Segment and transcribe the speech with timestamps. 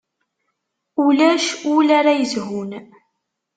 [1.05, 2.71] Ulac ul ara yezhun.